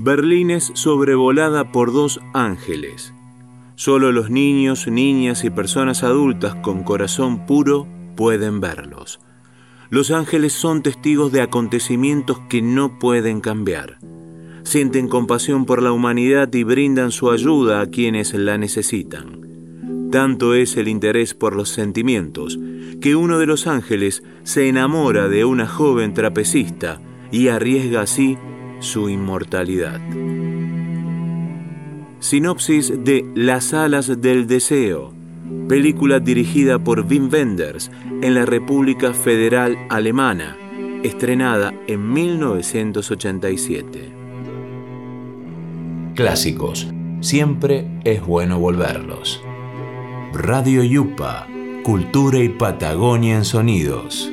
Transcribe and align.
Berlín 0.00 0.52
es 0.52 0.70
sobrevolada 0.74 1.72
por 1.72 1.92
dos 1.92 2.20
ángeles. 2.32 3.12
Solo 3.74 4.12
los 4.12 4.30
niños, 4.30 4.86
niñas 4.86 5.42
y 5.42 5.50
personas 5.50 6.04
adultas 6.04 6.54
con 6.54 6.84
corazón 6.84 7.46
puro 7.46 7.88
pueden 8.16 8.60
verlos. 8.60 9.18
Los 9.90 10.12
ángeles 10.12 10.52
son 10.52 10.82
testigos 10.82 11.32
de 11.32 11.40
acontecimientos 11.40 12.38
que 12.48 12.62
no 12.62 13.00
pueden 13.00 13.40
cambiar. 13.40 13.98
Sienten 14.62 15.08
compasión 15.08 15.64
por 15.64 15.82
la 15.82 15.90
humanidad 15.90 16.52
y 16.54 16.62
brindan 16.62 17.10
su 17.10 17.32
ayuda 17.32 17.80
a 17.80 17.86
quienes 17.86 18.34
la 18.34 18.56
necesitan. 18.56 20.08
Tanto 20.12 20.54
es 20.54 20.76
el 20.76 20.86
interés 20.86 21.34
por 21.34 21.56
los 21.56 21.70
sentimientos 21.70 22.56
que 23.00 23.16
uno 23.16 23.38
de 23.38 23.46
los 23.46 23.66
ángeles 23.66 24.22
se 24.44 24.68
enamora 24.68 25.26
de 25.28 25.44
una 25.44 25.66
joven 25.66 26.14
trapecista 26.14 27.00
y 27.32 27.48
arriesga 27.48 28.02
así 28.02 28.38
su 28.80 29.08
inmortalidad. 29.08 30.00
Sinopsis 32.20 32.92
de 33.04 33.24
Las 33.34 33.74
alas 33.74 34.20
del 34.20 34.46
deseo, 34.46 35.12
película 35.68 36.20
dirigida 36.20 36.78
por 36.78 37.00
Wim 37.00 37.28
Wenders 37.32 37.90
en 38.22 38.34
la 38.34 38.44
República 38.44 39.14
Federal 39.14 39.76
Alemana, 39.88 40.56
estrenada 41.02 41.72
en 41.86 42.12
1987. 42.12 44.12
Clásicos, 46.14 46.88
siempre 47.20 47.88
es 48.04 48.26
bueno 48.26 48.58
volverlos. 48.58 49.40
Radio 50.32 50.82
Yupa, 50.82 51.46
Cultura 51.84 52.40
y 52.40 52.48
Patagonia 52.48 53.36
en 53.36 53.44
Sonidos. 53.44 54.32